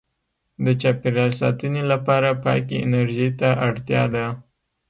•د 0.65 0.67
چاپېریال 0.81 1.31
ساتنې 1.41 1.83
لپاره 1.91 2.29
پاکې 2.45 2.75
انرژۍ 2.85 3.29
ته 3.39 3.49
اړتیا 3.67 4.03
ده. 4.13 4.25